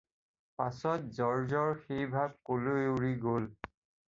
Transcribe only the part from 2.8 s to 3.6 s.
উৰি গ'ল।